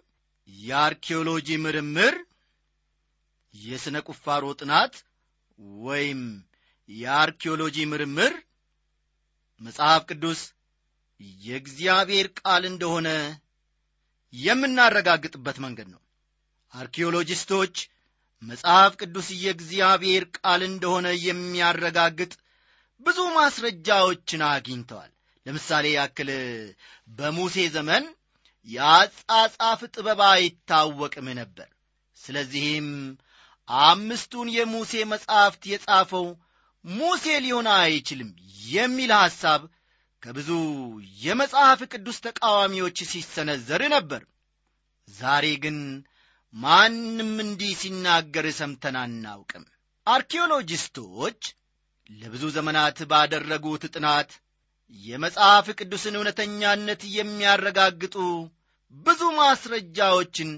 የአርኪኦሎጂ 0.48 1.48
ምርምር 1.64 2.14
የሥነ 3.54 3.96
ቁፋሮ 4.08 4.44
ጥናት 4.60 4.94
ወይም 5.82 6.20
የአርኪኦሎጂ 6.88 7.76
ምርምር 7.90 8.32
መጽሐፍ 9.60 10.02
ቅዱስ 10.10 10.40
የእግዚአብሔር 11.42 12.26
ቃል 12.38 12.62
እንደሆነ 12.70 13.08
የምናረጋግጥበት 14.32 15.56
መንገድ 15.64 15.88
ነው። 15.94 16.02
አርኪኦሎጂስቶች 16.74 17.74
መጽሐፍ 18.42 18.92
ቅዱስ 19.00 19.28
የእግዚአብሔር 19.42 20.24
ቃል 20.36 20.60
እንደሆነ 20.68 21.06
የሚያረጋግጥ 21.24 22.32
ብዙ 23.06 23.18
ማስረጃዎችን 23.36 24.42
አግኝተዋል። 24.48 25.12
ለምሳሌ 25.46 25.86
ያክል 25.94 26.30
በሙሴ 27.16 27.56
ዘመን 27.76 28.04
የአጻጻፍ 28.68 29.80
ጥበብ 29.94 30.20
አይታወቅም 30.28 31.28
ነበር። 31.38 31.68
ስለዚህም 32.16 32.88
አምስቱን 33.68 34.48
የሙሴ 34.54 34.92
መጻሕፍት 35.12 35.62
የጻፈው 35.70 36.26
ሙሴ 36.84 37.24
ሊሆን 37.44 37.68
አይችልም 37.76 38.30
የሚል 38.70 39.10
ሐሳብ 39.18 39.62
ከብዙ 40.22 40.50
የመጽሐፍ 41.22 41.80
ቅዱስ 41.92 42.18
ተቃዋሚዎች 42.26 42.98
ሲሰነዘር 43.10 43.82
ነበር። 43.94 44.22
ዛሬ 45.08 45.46
ግን 45.64 45.78
ማንም 46.54 47.32
እንዲህ 47.44 47.72
ሲናገር 47.80 48.46
ሰምተን 48.58 48.96
አናውቅም። 49.02 49.64
አርኪኦሎጂስቶች 50.06 51.40
ለብዙ 52.10 52.44
ዘመናት 52.56 52.98
ባደረጉት 53.10 53.82
ጥናት 53.94 54.30
የመጽሐፍ 54.94 55.66
ቅዱስን 55.78 56.16
እውነተኛነት 56.18 57.02
የሚያረጋግጡ 57.16 58.16
ብዙ 58.94 59.20
ማስረጃዎችን 59.38 60.50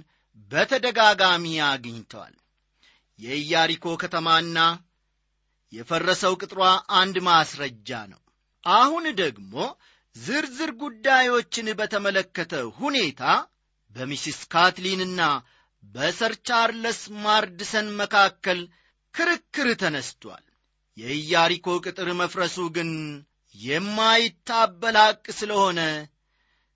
በተደጋጋሚ 0.51 1.45
አግኝተዋል። 1.69 2.35
የኢያሪኮ 3.19 3.87
ከተማና 4.03 4.59
የፈረሰው 5.73 6.35
ቅጥሯ 6.43 6.63
አንድ 7.01 7.17
ማስረጃ 7.29 7.91
ነው። 8.13 8.21
አሁን 8.67 9.05
ደግሞ 9.21 9.55
ዝርዝር 10.17 10.71
ጉዳዮችን 10.83 11.67
በተመለከተ 11.79 12.55
ሁኔታ 12.79 13.23
በሚስስ 13.97 14.41
ካትሊንና 14.53 15.21
በሰር 15.85 16.33
ቻርለስ 16.49 17.01
ማርድሰን 17.25 17.89
መካከል 18.01 18.61
ክርክር 19.15 19.69
ተነስቷል። 19.83 20.45
የኢያሪኮ 20.97 21.69
ቅጥር 21.85 22.09
መፍረሱ 22.21 22.57
ግን 22.77 22.91
የማይታበል 23.55 24.97
ሐቅ 25.03 25.25
ስለሆነ 25.39 25.81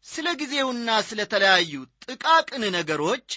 ስለ 0.04 0.26
ጊዜውና 0.40 0.88
ስለ 1.08 1.20
ተለያዩ 1.32 1.72
ጥቃቅን 2.04 2.64
ነገሮች 2.76 3.28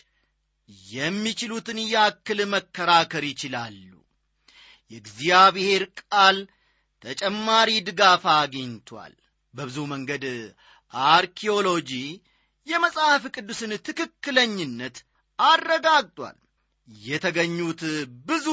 የሚችሉትን 0.94 1.78
ያክል 1.94 2.40
መከራከር 2.54 3.24
ይችላሉ። 3.30 3.92
የእግዚአብሔር 4.92 5.84
ቃል 6.02 6.38
ተጨማሪ 7.04 7.70
ድጋፍ 7.88 8.24
አግኝቷል። 8.36 9.14
በብዙ 9.54 9.78
መንገድ 9.92 10.26
አርኪኦሎጂ 10.94 11.92
የመጽሐፍ 12.68 13.24
ቅዱስን 13.36 13.72
ትክክለኝነት 13.88 14.98
አረጋግጧል። 15.40 16.38
የተገኙት 16.88 17.82
ብዙ 18.28 18.48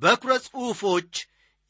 በኩረ 0.00 0.32
ጽሑፎች 0.46 1.12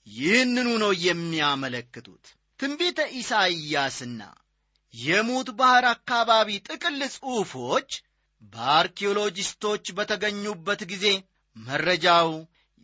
ይህንኑ 0.06 0.68
ነው 0.82 0.92
የሚያመለክቱት። 1.04 2.24
ትንቢተ 2.60 3.00
ኢሳይያስና 3.18 4.20
የሙት 4.94 5.48
ባሕር 5.58 5.84
አካባቢ 5.90 6.48
ጥቅል 6.68 7.00
ጽሑፎች 7.14 7.90
በአርኪኦሎጂስቶች 8.52 9.84
በተገኙበት 9.96 10.80
ጊዜ 10.92 11.06
መረጃው 11.56 12.30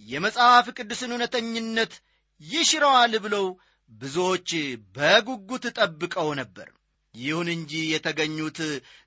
የመጽሐፍ 0.08 0.66
ቅዱስን 0.76 1.12
እውነተኝነት 1.14 1.92
ይሽረዋል 2.40 3.14
ብለው 3.24 3.46
ብዙዎች 3.90 4.50
በጉጉት 4.96 5.64
ጠብቀው 5.78 6.28
ነበር። 6.40 6.68
ይሁን 7.14 7.48
እንጂ 7.54 7.72
የተገኙት 7.92 8.58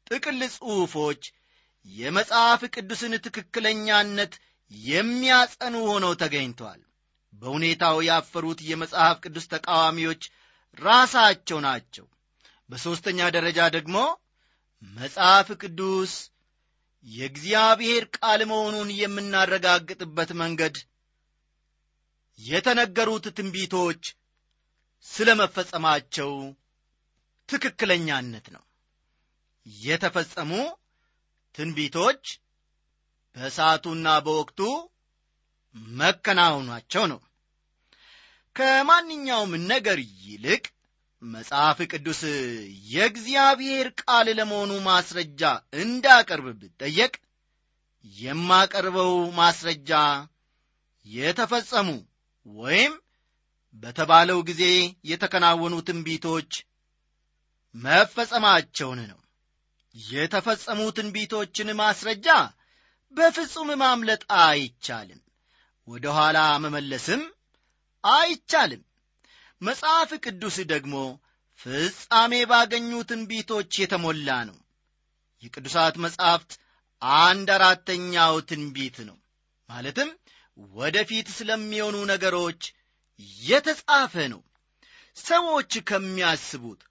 ጥቅል 0.08 0.39
ጽሑፎች 0.56 1.21
የመጽሐፍ 1.86 2.62
ቅዱስን 2.76 3.13
ትክክለኛነት 3.26 4.34
የሚያጸኑ 4.71 5.76
ሆነው 5.89 6.13
ተገኝተዋል። 6.21 6.82
በሁኔታው 7.34 7.97
ያፈሩት 8.10 8.60
የመጽሐፍ 8.69 9.17
ቅዱስ 9.24 9.45
ተቃዋሚዎች 9.54 10.24
ራሳቸው 10.77 11.60
ናቸው። 11.60 12.05
በሦስተኛ 12.69 13.19
ደረጃ 13.36 13.60
ደግሞ 13.75 13.97
መጽሐፍ 14.95 15.47
ቅዱስ 15.62 16.13
የእግዚአብሔር 17.07 18.03
ቃል 18.17 18.41
መሆኑን 18.51 18.89
የምናረጋግጥበት 18.97 20.31
መንገድ 20.41 20.75
የተነገሩት 22.39 23.25
ትንቢቶች 23.38 24.03
ስለ 25.07 25.29
መፈጸማቸው 25.39 26.31
ትክክለኛነት 27.49 28.45
ነው። 28.55 28.63
የተፈጸሙ 29.65 30.51
ትንቢቶች 31.55 32.23
በሰዓቱና 33.36 34.07
በወቅቱ 34.25 34.60
መከናወኗቸው 35.95 37.03
ነው። 37.12 37.19
ከማንኛውም 38.56 39.52
ነገር 39.72 40.00
ይልቅ 40.24 40.64
መጽሐፍ 41.22 41.80
ቅዱስ 41.92 42.22
የእግዚአብሔር 42.92 43.88
ቃል 44.02 44.28
ለመሆኑ 44.38 44.72
ማስረጃ 44.88 45.42
እንዳቀርብ 45.82 46.48
ብጠየቅ 46.62 47.14
የማቀርበው 48.16 49.12
ማስረጃ 49.40 49.92
የተፈጸሙ 51.06 51.90
ወይም 52.46 52.94
በተባለው 53.76 54.40
ጊዜ 54.50 54.64
የተከናወኑ 55.06 55.76
ትንቢቶች 55.88 56.52
መፈጸማቸውን 57.76 59.02
ነው። 59.12 59.20
የተፈጸሙ 59.96 60.82
ትንቢቶችን 60.98 61.70
ማስረጃ 61.80 62.28
በፍጹም 63.14 63.70
ማምለጥ 63.82 64.22
አይቻልም። 64.42 65.22
ወደ 65.88 66.06
ኋላ 66.18 66.40
መመለስም 66.64 67.22
አይቻልም። 68.04 68.82
መጽሐፍ 69.62 70.12
ቅዱስ 70.26 70.58
ደግሞ 70.72 70.96
ፍጻሜ 71.60 72.34
ባገኙ 72.52 72.92
ትንቢቶች 73.10 73.72
የተሞላ 73.82 74.30
ነው። 74.50 74.58
የቅዱሳት 75.44 75.96
መጻሕፍት 76.06 76.52
አንድ 77.22 77.50
አራተኛው 77.56 78.36
ትንቢት 78.50 78.98
ነው። 79.10 79.18
ማለትም 79.70 80.10
ወደፊት 80.74 81.28
ስለሚሆኑ 81.38 81.98
ነገሮች 82.12 82.62
የተጻፈ 83.44 84.14
ነው። 84.34 84.42
ሰዎች 85.18 85.72
ከሚያስቡት 85.90 86.82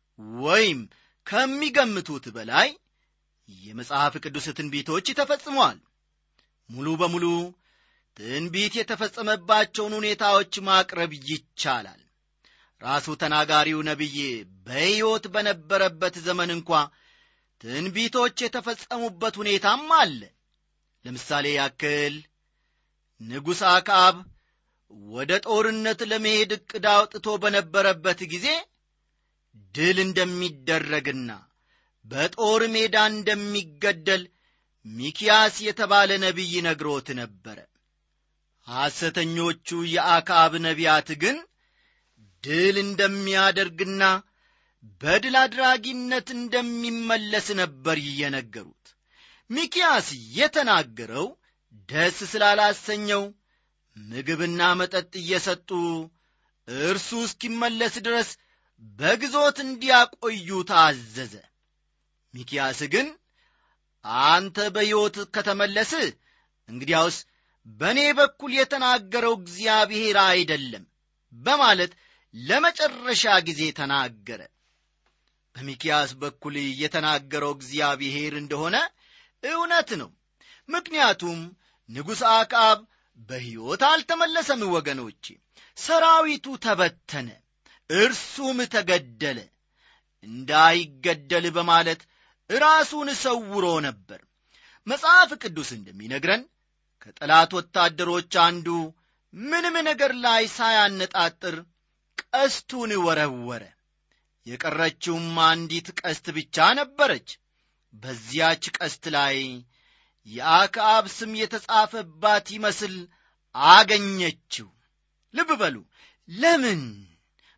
ወይም 0.40 0.80
ከሚገምቱት 1.26 2.24
በላይ 2.36 2.68
የመጽሐፍ 3.48 4.14
ቅዱስ 4.24 4.46
ትንቢቶች 4.58 5.06
ተፈጽመዋል። 5.18 5.78
ሙሉ 6.70 6.88
በሙሉ 7.00 7.24
ትንቢት 8.20 8.72
የተፈጸመባቸውን 8.78 9.92
ሁኔታዎች 9.98 10.54
ማቅረብ 10.66 11.12
ይቻላል። 11.28 12.00
ራሱ 12.80 13.06
ተናጋሪው 13.22 13.80
ነቢይ 13.88 14.16
በሕይወት 14.66 15.24
በነበረበት 15.34 16.14
ዘመን 16.26 16.50
እንኳ 16.56 16.70
ትንቢቶች 17.60 18.36
የተፈጸሙበት 18.44 19.34
ሁኔታም 19.40 19.86
አለ። 20.00 20.20
ለምሳሌ 21.04 21.46
ያክል 21.54 22.14
ንጉሥ 23.20 23.62
አክዓብ 23.70 24.16
ወደ 25.10 25.32
ጦርነት 25.46 26.00
ለመሄድ 26.10 26.52
ዕቅድ 26.58 26.86
አውጥቶ 26.94 27.26
በነበረበት 27.42 28.20
ጊዜ 28.32 28.46
ድል 29.74 29.98
እንደሚደረግና 30.06 31.30
በጦር 32.04 32.62
ሜዳ 32.74 32.96
እንደሚገደል 33.12 34.22
ሚኪያስ 34.86 35.56
የተባለ 35.66 36.10
ነቢይ 36.24 36.54
ነግሮት 36.66 37.08
ነበረ 37.20 37.58
ሐሰተኞቹ 38.66 39.68
የአክዓብ 39.92 40.52
ነቢያት 40.66 41.08
ግን 41.22 41.36
ድል 42.44 42.76
እንደሚያደርግና 42.84 44.02
በድል 45.00 45.34
አድራጊነት 45.40 46.28
እንደሚመለስ 46.36 47.46
ነበር 47.60 47.96
እየነገሩት 48.04 48.86
ሚኪያስ 49.50 50.06
የተናገረው 50.36 51.26
ደስ 51.88 52.18
ስላላሰኘው 52.32 53.22
ምግብና 53.96 54.62
መጠጥ 54.80 55.12
እየሰጡ 55.22 55.70
እርሱ 56.86 57.10
እስኪመለስ 57.26 57.94
ድረስ 58.06 58.28
በግዞት 58.98 59.58
እንዲያቆዩ 59.64 60.48
ታዘዘ። 60.70 61.34
ሚኪያስ 62.34 62.80
ግን 62.92 63.08
አንተ 64.24 64.58
በሕይወት 64.74 65.16
ከተመለስ 65.34 65.90
እንግዲያውስ 66.68 67.16
በእኔ 67.66 68.00
በኩል 68.18 68.52
የተናገረው 68.56 69.34
እግዚአብሔር 69.40 70.16
አይደለም 70.26 70.84
በማለት 71.32 71.92
ለመጨረሻ 72.34 73.24
ጊዜ 73.48 73.62
ተናገረ። 73.78 74.40
በሚኪያስ 75.56 76.10
በኩል 76.22 76.54
የተናገረው 76.82 77.52
እግዚአብሔር 77.56 78.34
እንደሆነ 78.40 78.76
እውነት 79.42 79.90
ነው። 80.00 80.10
ምክንያቱም 80.68 81.38
ንጉሥ 81.88 82.20
አክዓብ 82.32 82.80
በሕይወት 83.28 83.82
አልተመለሰም 83.88 84.60
ወገኖቼ። 84.74 85.24
ሰራዊቱ 85.78 86.46
ተበተነ 86.64 87.28
እርሱም 87.90 88.58
ተገደለ። 88.74 89.38
እንዳይገደል 90.24 91.46
በማለት 91.56 92.00
ራሱን 92.50 93.08
ሰውሮ 93.22 93.66
ነበር። 93.86 94.20
መጽሐፍ 94.86 95.30
ቅዱስ 95.42 95.70
እንደሚነግረን 95.76 96.42
ከጠላት 97.02 97.50
ወታደሮች 97.58 98.32
አንዱ 98.44 98.66
ምንም 99.34 99.76
ነገር 99.88 100.12
ላይ 100.24 100.42
ሳያነጣጥር 100.56 101.56
ቀስቱን 102.22 102.90
ወረወረ። 103.04 103.62
የቀረችውም 104.46 105.36
አንዲት 105.46 105.88
ቀስት 106.00 106.26
ብቻ 106.36 106.66
ነበረች። 106.78 107.28
በዚያች 107.94 108.64
ቀስት 108.76 109.04
ላይ 109.16 109.36
የአክዓብ 110.26 111.04
ስም 111.16 111.32
የተጻፈባት 111.40 112.46
ይመስል 112.56 112.94
አገኘችው። 113.54 114.68
ልብ 115.34 115.50
በሉ። 115.60 115.76
ለምን? 116.28 116.82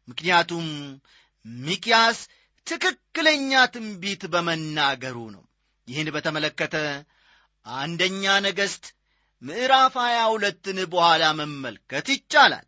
ምክንያቱም 0.08 0.66
ሚኪያስ 1.44 2.18
ትክክለኛ 2.66 3.52
ትንቢት 3.74 4.22
በመናገሩ 4.32 5.16
ነው። 5.34 5.44
ይህን 5.88 6.08
በተመለከተ 6.14 6.76
አንደኛ 7.66 8.24
ነገሥት 8.46 8.84
ምዕራፍ 9.42 9.94
ሀያ 10.02 10.18
ሁለትን 10.32 10.78
በኋላ 10.92 11.24
መመልከት 11.38 12.06
ይቻላል። 12.14 12.66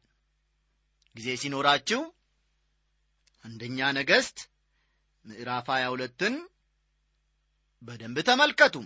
ጊዜ 1.14 1.28
ሲኖራችሁ 1.42 2.00
አንደኛ 3.44 3.78
ነገሥት 3.98 4.38
ምዕራፍ 5.24 5.66
ሀያ 5.74 5.84
ሁለትን 5.92 6.34
በደንብ 7.82 8.18
ተመልከቱ። 8.28 8.76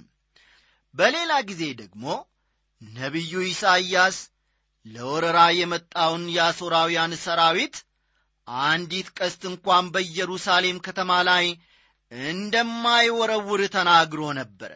በሌላ 0.94 1.32
ጊዜ 1.48 1.62
ደግሞ 1.80 2.04
ነቢዩ 2.82 3.32
ኢሳይያስ 3.48 4.18
ለወረራ 4.86 5.38
የመጣውን 5.58 6.24
የአሦራውያን 6.34 7.14
ሰራዊት 7.24 7.76
አንዲት 8.66 9.08
ቀስት 9.18 9.42
እንኳን 9.50 9.86
በኢየሩሳሌም 9.94 10.78
ከተማ 10.86 11.12
ላይ 11.28 11.46
እንደማይወረውር 12.12 13.62
ተናግሮ 13.74 14.22
ነበረ 14.38 14.70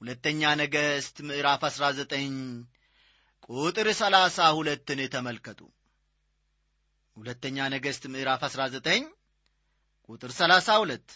ሁለተኛ 0.00 0.40
ነገሥት 0.60 1.16
ምዕራፍ 1.28 1.62
19 1.66 2.38
ቁጥር 3.50 3.88
32ን 3.94 5.00
ተመልከቱ። 5.14 5.60
ሁለተኛ 7.16 7.66
ነገሥት 7.74 8.04
ምዕራፍ 8.12 8.42
19 8.46 9.06
ቁጥር 10.08 10.30
32 10.38 11.14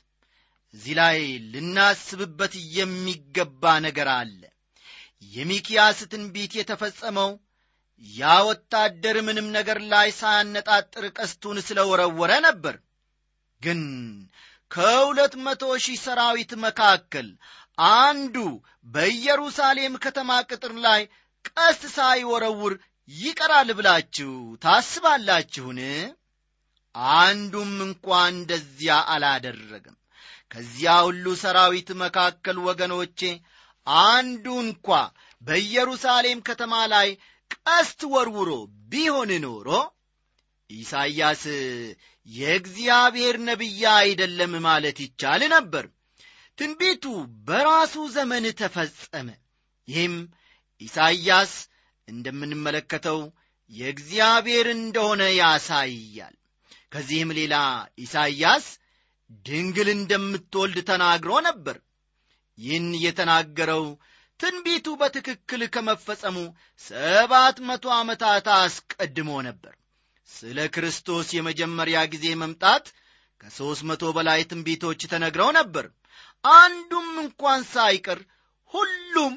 እዚህ 0.75 0.95
ላይ 1.01 1.19
ልናስብበት 1.53 2.55
የሚገባ 2.77 3.75
ነገር 3.87 4.11
አለ። 4.15 4.41
የሚኪያስ 5.33 6.01
ትንቢት 6.13 6.53
የተፈጸመው 6.57 7.31
ያ 8.05 8.33
ወታደር 8.49 9.17
ምንም 9.29 9.47
ነገር 9.57 9.79
ላይ 9.93 10.09
ሳያነጣጥር 10.19 11.05
ቀስቱን 11.17 11.59
ስለ 11.69 11.79
ወረወረ 11.91 12.33
ነበር። 12.47 12.77
ግን 13.61 13.81
ከሁለት 14.71 15.35
መቶ 15.45 15.63
ሺህ 15.85 15.99
ሰራዊት 16.05 16.53
መካከል 16.65 17.29
አንዱ 17.79 18.37
በኢየሩሳሌም 18.87 19.95
ከተማ 20.05 20.31
ቅጥር 20.51 20.73
ላይ 20.87 21.03
ቀስት 21.49 21.83
ሳይወረውር 21.97 22.75
ይቀራል 23.09 23.69
ብላችሁ 23.79 24.33
ታስባላችሁን? 24.63 25.79
አንዱም 27.17 27.73
እንኳ 27.87 28.07
እንደዚያ 28.33 28.95
አላደረግም 29.13 29.97
ከዚያ 30.53 30.93
ሁሉ 31.07 31.27
ሰራዊት 31.43 31.89
መካከል 32.03 32.57
ወገኖቼ 32.69 33.21
አንዱ 34.07 34.47
እንኳ 34.65 34.89
በኢየሩሳሌም 35.43 36.41
ከተማ 36.49 36.75
ላይ 36.95 37.09
ቀስት 37.57 38.01
ወርውሮ 38.15 38.51
ቢሆን 38.91 39.31
ኖሮ 39.45 39.69
ኢሳይያስ 40.71 41.45
የእግዚአብሔር 42.29 43.37
ነቢይ 43.49 43.83
አይደለም 43.95 44.55
ማለት 44.67 44.99
ይቻል 45.05 45.43
ነበር 45.55 45.85
ትንቢቱ 46.59 47.05
በራሱ 47.49 47.95
ዘመን 48.15 48.45
ተፈጸመ። 48.61 49.29
ይህም 49.89 50.15
ኢሳይያስ 50.81 51.53
እንደምንመለከተው 52.09 53.21
የእግዚአብሔር 53.71 54.67
እንደሆነ 54.77 55.23
ያሳያል። 55.39 56.35
ከዚህም 56.93 57.31
ሌላ 57.39 57.55
ኢሳይያስ 57.99 58.67
ድንግል 59.47 59.89
እንደምትወልድ 59.95 60.79
ተናግሮ 60.91 61.33
ነበር። 61.49 61.77
ይህን 62.59 62.87
የተናገረው 63.05 63.85
ትንቢቱ 64.41 64.87
በትክክል 65.01 65.63
ከመፈጸሙ 65.75 66.37
ሰባት 66.85 67.57
መቶ 67.69 67.87
ዓመታት 67.97 68.47
አስቀድሞ 68.57 69.31
ነበር። 69.49 69.75
ስለ 70.29 70.59
ክርስቶስ 70.75 71.29
የመጀመሪያ 71.37 71.99
ጊዜ 72.13 72.27
መምጣት 72.43 72.87
ከሦስት 73.41 73.83
መቶ 73.91 74.05
በላይ 74.17 74.41
ትንቢቶች 74.51 75.01
ተነግረው 75.13 75.51
ነበር 75.59 75.87
አንዱም 76.45 77.09
እንኳን 77.23 77.61
ሳይቀር 77.73 78.21
ሁሉም 78.75 79.35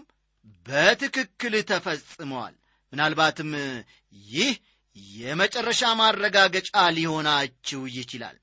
በትክክል 0.67 1.53
ተፈጽመዋል 1.69 2.53
ምናልባትም 2.93 3.51
ይህ 4.29 4.51
የመጨረሻ 5.17 5.81
ማረጋገጫ 5.99 6.71
ሊሆናችሁ 6.95 7.81
ይችላል። 7.95 8.37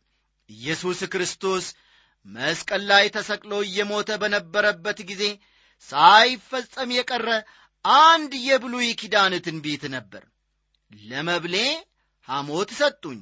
ኢየሱስ 0.50 1.00
ክርስቶስ 1.12 1.64
መስቀል 2.26 2.82
ላይ 2.90 3.04
ተሰቅሎ 3.16 3.52
እየሞተ 3.66 4.10
በነበረበት 4.22 4.98
ጊዜ 5.10 5.24
ሳይፈጸም 5.90 6.90
የቀረ 6.96 7.28
አንድ 8.04 8.32
የብሉይ 8.46 8.88
ኪዳን 9.00 9.34
ትንቢት 9.46 9.84
ነበር። 9.96 10.22
ለመብሌ 10.90 11.54
ሐሞት 12.28 12.70
ሰጡኝ 12.78 13.20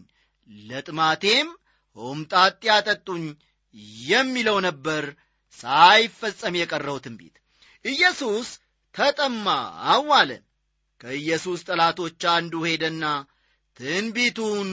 ለጥማቴም 0.69 1.49
ሆምጣጤ 1.97 2.63
አጠጡኝ 2.77 3.25
የሚለው 4.09 4.57
ነበር 4.67 5.05
ሳይፈጸም 5.61 6.55
የቀረው 6.59 6.99
ትንቢት። 6.99 7.37
ኢየሱስ 7.85 8.49
ተጠማው 8.95 10.09
አለ 10.13 10.31
ከኢየሱስ 11.01 11.61
ጠላቶች 11.69 12.23
አንዱ 12.35 12.55
ሄደና 12.67 13.05
ትንቢቱን 13.77 14.71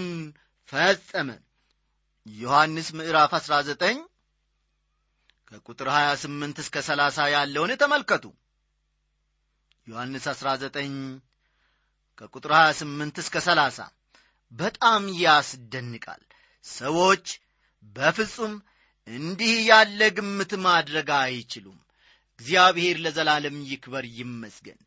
ፈጸመ። 0.70 1.30
ዮሐንስ 2.26 2.88
ምዕራፍ 2.98 3.32
19 3.40 4.04
ከቁጥር 5.52 5.88
28 5.96 6.62
እስከ 6.64 6.76
30 6.86 7.26
ያለውን 7.34 7.72
ተመልከቱ። 7.82 8.26
ዮሐንስ 9.88 10.26
19 10.34 11.02
ከቁጥር 12.22 12.52
28 12.60 13.20
እስከ 13.20 13.36
30 13.42 13.88
በጣም 14.52 15.04
ያስደንቃል። 15.22 16.24
ሰዎች 16.66 17.26
በፍጹም 17.96 18.54
እንዲህ 19.08 19.56
ያለ 19.68 20.02
ግምት 20.18 20.52
ማድረግ 20.64 21.10
አይችሉም። 21.20 21.80
እግዚአብሔር 22.40 22.98
ለዘላለም 23.04 23.58
ይክበር 23.72 24.06
ይመስገን። 24.18 24.80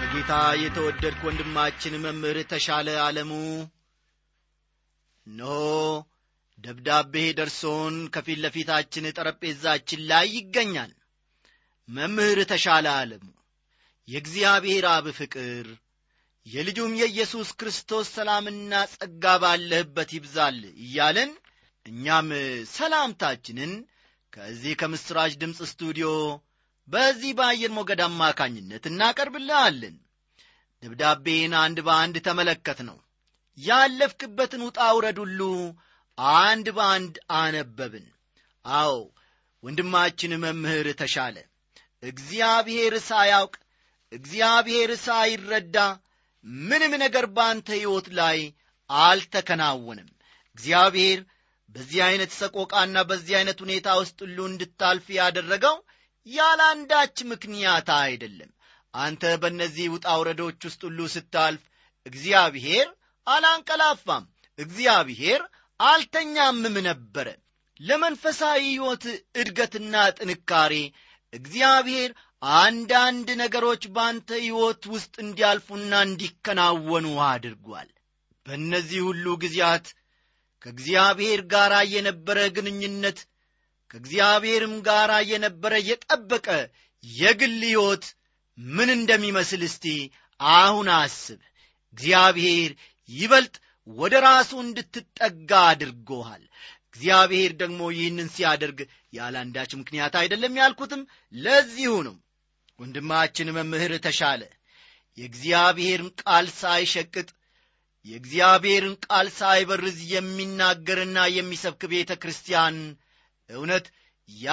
በጌታ 0.00 0.32
የተወደድክ 0.60 1.20
ወንድማችን 1.26 1.94
መምህር 2.04 2.38
ተሻለ 2.50 2.88
ዓለሙ 3.04 3.30
እነሆ 5.30 5.56
ደብዳቤ 6.58 7.14
ደርሶን 7.38 7.94
ከፊት 8.14 8.38
ለፊታችን 8.44 9.04
ጠረጴዛችን 9.16 10.00
ላይ 10.10 10.26
ይገኛል። 10.36 10.90
መምህር 11.88 12.38
ተሻለ 12.50 12.86
ዓለሙ 12.96 13.24
የእግዚአብሔር 14.08 14.84
አብ 14.92 15.06
ፍቅር 15.18 15.66
የልጁም 16.46 16.92
የኢየሱስ 17.00 17.48
ክርስቶስ 17.60 18.06
ሰላምና 18.16 18.72
ጸጋ 18.92 19.24
ባለህበት 19.42 20.10
ይብዛል 20.16 20.58
እያለን 20.84 21.32
እኛም 21.86 22.28
ሰላምታችንን 22.72 23.72
ከዚህ 24.32 24.74
ከምሥራች 24.80 25.32
ድምፅ 25.40 25.60
ስቱዲዮ 25.70 26.08
በዚህ 26.88 27.32
በአየር 27.38 27.72
ሞገድ 27.76 28.00
አማካኝነት 28.06 28.84
እናቀርብልሃለን። 28.90 29.96
ደብዳቤን 30.82 31.54
አንድ 31.62 31.78
በአንድ 31.86 32.16
ተመለከት 32.26 32.78
ነው 32.88 32.98
ያለፍክበትን 33.58 34.62
ውጣ 34.66 34.80
ውረድ 34.96 35.18
ሁሉ 35.22 35.40
አንድ 36.40 36.66
በአንድ 36.76 37.14
አነበብን። 37.38 38.06
አዎ 38.64 38.92
ወንድማችን 39.62 40.32
መምህር 40.42 40.86
ተሻለ። 41.00 41.36
እግዚአብሔር 42.02 42.94
ሳያውቅ 43.08 43.54
እግዚአብሔር 44.12 44.90
ሳይረዳ 45.04 45.76
ምንም 46.64 46.92
ነገር 47.02 47.26
ባንተ 47.36 47.68
ሕይወት 47.76 48.06
ላይ 48.18 48.38
አልተከናወንም። 48.90 50.08
እግዚአብሔር 50.58 51.18
በዚህ 51.68 51.98
ዐይነት 52.06 52.32
ሰቆቃና 52.38 52.96
በዚህ 53.08 53.34
ዐይነት 53.38 53.58
ሁኔታ 53.64 53.88
ውስጥ 54.00 54.18
ሁሉ 54.24 54.38
እንድታልፍ 54.48 55.06
ያደረገው 55.18 55.76
ያለ 56.26 56.60
አንዳች 56.72 57.18
ምክንያት 57.30 57.88
አይደለም። 58.00 58.50
አንተ 58.94 59.22
በእነዚህ 59.42 59.86
ውጣ 59.94 60.06
ውረዶች 60.20 60.60
ውስጥ 60.68 60.80
ሁሉ 60.88 61.00
ስታልፍ 61.14 61.62
እግዚአብሔር 62.06 62.88
አላንቀላፋም። 63.26 64.24
እግዚአብሔር 64.58 65.40
አልተኛምም 65.80 66.76
ነበረ 66.86 67.28
ለመንፈሳዊ 67.80 68.62
ሕይወት 68.68 69.04
እድገትና 69.40 69.94
ጥንካሬ 70.18 70.74
እግዚአብሔር 71.32 72.10
አንዳንድ 72.58 73.28
ነገሮች 73.40 73.82
ባንተ 73.96 74.28
ሕይወት 74.42 74.82
ውስጥ 74.92 75.14
እንዲያልፉና 75.24 75.92
እንዲከናወኑ 76.06 77.06
አድርጓል። 77.28 77.88
በእነዚህ 78.46 79.00
ሁሉ 79.08 79.24
ጊዜያት 79.42 79.86
ከእግዚአብሔር 80.62 81.40
ጋር 81.52 81.72
የነበረ 81.92 82.38
ግንኙነት 82.56 83.18
ከእግዚአብሔርም 83.90 84.74
ጋር 84.88 85.10
የነበረ 85.30 85.74
የጠበቀ 85.88 86.46
የግል 87.04 87.60
ሕይወት 87.64 88.04
ምን 88.58 88.90
እንደሚመስል 88.96 89.62
እስቲ 89.68 89.86
አሁን 90.40 90.88
አስብ። 90.96 91.40
እግዚአብሔር 91.94 92.72
ይበልጥ 93.10 93.54
ወደ 93.88 94.14
ራሱ 94.26 94.50
እንድትጠጋ 94.64 95.50
አድርጎሃል። 95.68 96.42
እግዚአብሔር 96.90 97.52
ደግሞ 97.60 97.80
ይህንን 97.96 98.28
ሲያደርግ 98.34 98.78
ያለ 99.12 99.36
ምክንያት 99.76 100.14
አይደለም 100.20 100.54
ያልኩትም 100.60 101.02
ለዚሁ 101.34 101.92
ነው። 102.08 102.16
ወንድማችን 102.80 103.54
መምህር 103.56 103.92
ተሻለ 104.06 104.42
የእግዚአብሔርን 105.18 106.10
ቃል 106.22 106.46
ሳይሸቅጥ 106.60 107.28
የእግዚአብሔርን 108.06 108.94
ቃል 109.06 109.26
ሳይበርዝ 109.38 109.98
የሚናገርና 110.12 111.18
የሚሰብክ 111.30 111.82
ቤተ 111.92 112.12
ክርስቲያን 112.22 112.76
እውነት 113.50 113.86
ያ 114.30 114.50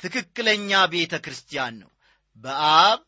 ትክክለኛ 0.00 0.80
ቤተ 0.92 1.14
ክርስቲያን 1.24 1.74
ነው። 1.82 1.90
በአብ 2.44 3.00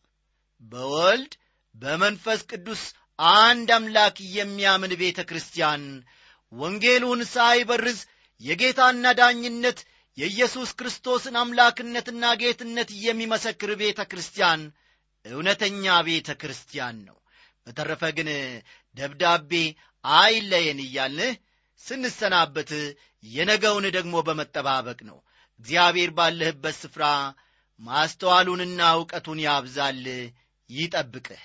በወልድ 0.63 1.33
በመንፈስ 1.75 2.41
ቅዱስ 2.51 2.83
አንድ 3.19 3.69
አምላክ 3.75 4.17
የሚያምን 4.35 4.93
ቤተ 5.01 5.19
ክርስቲያን 5.29 5.83
ወንጌሉን 6.51 7.21
ሳይበርዝ 7.33 7.99
የጌታና 8.41 9.05
ዳኝነት 9.19 9.79
የኢየሱስ 10.17 10.69
ክርስቶስን 10.79 11.35
አምላክነትና 11.41 12.25
ጌትነት 12.41 12.89
የሚመሰክር 13.05 13.71
ቤተ 13.81 14.01
ክርስቲያን 14.11 14.61
እውነተኛ 15.25 15.95
ቤተ 16.07 16.29
ክርስቲያን 16.41 16.97
ነው። 17.07 17.17
በተረፈ 17.67 18.03
ግን 18.17 18.29
ደብዳቤ 18.95 19.51
አይለየን 20.03 20.79
እያልንህ 20.85 21.33
ስንሰናበት 21.81 22.71
የነገውን 23.23 23.85
ደግሞ 23.97 24.15
በመጠባበቅ 24.27 24.99
ነው። 25.09 25.17
እግዚአብሔር 25.59 26.11
ባለህበት 26.17 26.75
ስፍራ 26.81 27.05
ማስተዋሉንና 27.79 28.81
እውቀቱን 28.97 29.39
ያብዛል 29.45 30.03
ይጠብቅህ 30.69 31.41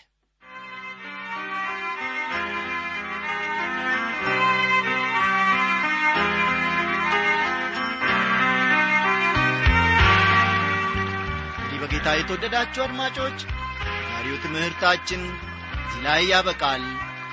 በጌታ 12.02 12.12
የተወደዳችሁ 12.18 12.80
አድማጮች 12.84 13.38
ዛሬው 14.04 14.36
ትምህርታችን 14.44 15.22
እዚህ 15.80 15.98
ላይ 16.06 16.22
ያበቃል። 16.30 16.84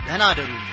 ደህና 0.01 0.23
አደሩልን 0.31 0.65